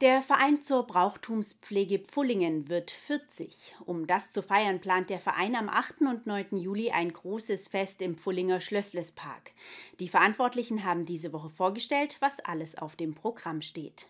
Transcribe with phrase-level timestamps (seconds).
[0.00, 3.74] Der Verein zur Brauchtumspflege Pfullingen wird 40.
[3.84, 6.02] Um das zu feiern, plant der Verein am 8.
[6.02, 6.56] und 9.
[6.56, 9.50] Juli ein großes Fest im Pfullinger Schlösslespark.
[9.98, 14.06] Die Verantwortlichen haben diese Woche vorgestellt, was alles auf dem Programm steht.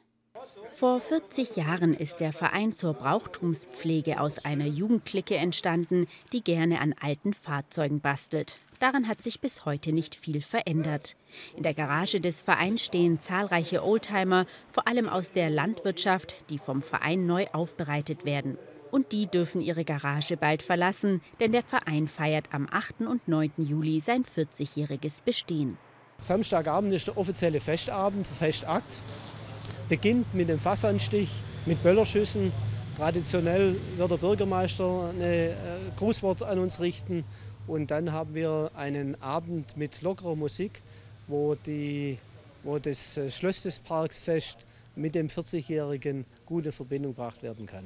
[0.74, 6.95] Vor 40 Jahren ist der Verein zur Brauchtumspflege aus einer Jugendklicke entstanden, die gerne an
[7.00, 8.59] alten Fahrzeugen bastelt.
[8.79, 11.17] Daran hat sich bis heute nicht viel verändert.
[11.57, 16.81] In der Garage des Vereins stehen zahlreiche Oldtimer, vor allem aus der Landwirtschaft, die vom
[16.81, 18.57] Verein neu aufbereitet werden.
[18.93, 23.00] Und die dürfen ihre Garage bald verlassen, denn der Verein feiert am 8.
[23.00, 23.53] und 9.
[23.59, 25.77] Juli sein 40-jähriges Bestehen.
[26.19, 28.99] Samstagabend ist der offizielle Festabend, Festakt.
[29.89, 31.31] Beginnt mit dem Fassanstich,
[31.67, 32.53] mit Böllerschüssen.
[32.97, 35.55] Traditionell wird der Bürgermeister ein äh,
[35.97, 37.25] Grußwort an uns richten
[37.69, 40.83] und dann haben wir einen Abend mit lockerer Musik,
[41.28, 42.19] wo, die,
[42.64, 47.84] wo das äh, Schloss des Parksfest mit dem 40-Jährigen gut in Verbindung gebracht werden kann.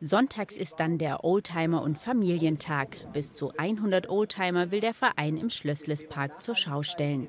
[0.00, 2.96] Sonntags ist dann der Oldtimer- und Familientag.
[3.12, 7.28] Bis zu 100 Oldtimer will der Verein im Schlösslespark zur Schau stellen.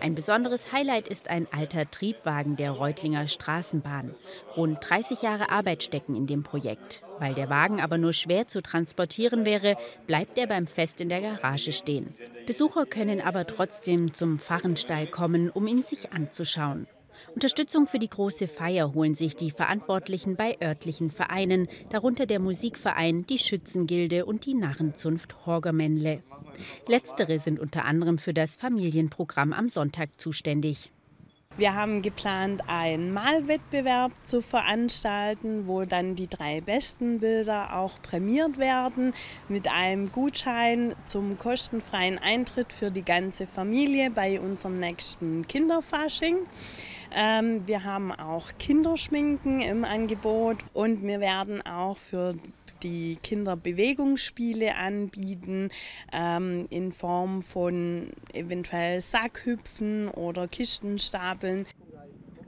[0.00, 4.14] Ein besonderes Highlight ist ein alter Triebwagen der Reutlinger Straßenbahn.
[4.56, 7.02] Rund 30 Jahre Arbeit stecken in dem Projekt.
[7.18, 11.20] Weil der Wagen aber nur schwer zu transportieren wäre, bleibt er beim Fest in der
[11.20, 12.14] Garage stehen.
[12.46, 16.86] Besucher können aber trotzdem zum Pfarrenstall kommen, um ihn sich anzuschauen.
[17.34, 23.26] Unterstützung für die große Feier holen sich die Verantwortlichen bei örtlichen Vereinen, darunter der Musikverein,
[23.26, 26.22] die Schützengilde und die Narrenzunft Horgermännle.
[26.86, 30.90] Letztere sind unter anderem für das Familienprogramm am Sonntag zuständig.
[31.58, 38.58] Wir haben geplant, einen Malwettbewerb zu veranstalten, wo dann die drei besten Bilder auch prämiert
[38.58, 39.12] werden
[39.48, 46.36] mit einem Gutschein zum kostenfreien Eintritt für die ganze Familie bei unserem nächsten Kinderfasching.
[47.14, 52.34] Ähm, wir haben auch Kinderschminken im Angebot und wir werden auch für
[52.82, 55.70] die Kinder Bewegungsspiele anbieten
[56.12, 61.66] ähm, in Form von eventuell Sackhüpfen oder Kistenstapeln.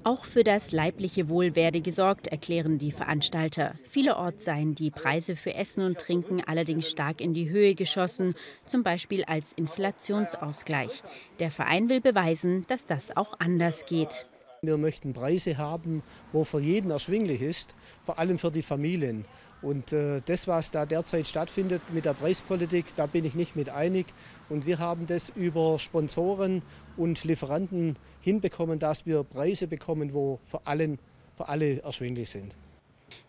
[0.02, 3.74] Auch für das leibliche Wohl werde gesorgt, erklären die Veranstalter.
[3.84, 8.34] Vielerorts seien die Preise für Essen und Trinken allerdings stark in die Höhe geschossen,
[8.64, 11.02] zum Beispiel als Inflationsausgleich.
[11.38, 14.26] Der Verein will beweisen, dass das auch anders geht.
[14.62, 19.24] Wir möchten Preise haben, wo für jeden erschwinglich ist, vor allem für die Familien.
[19.62, 23.70] Und äh, das, was da derzeit stattfindet mit der Preispolitik, da bin ich nicht mit
[23.70, 24.08] einig.
[24.50, 26.60] Und wir haben das über Sponsoren
[26.98, 30.98] und Lieferanten hinbekommen, dass wir Preise bekommen, wo für, allen,
[31.38, 32.54] für alle erschwinglich sind.